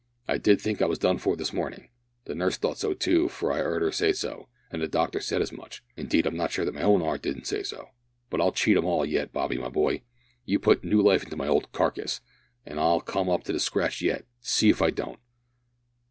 [0.27, 1.87] I did think I was done for this mornin'.
[2.25, 5.43] The nurse thought so too, for I 'eerd her say so; an' the doctor said
[5.43, 5.83] as much.
[5.95, 7.89] Indeed I'm not sure that my own 'art didn't say so
[8.31, 10.01] but I'll cheat 'em all yet, Bobby, my boy.
[10.43, 12.19] You've put new life into my old carcase,
[12.65, 15.19] an' I'll come up to the scratch yet see if I don't."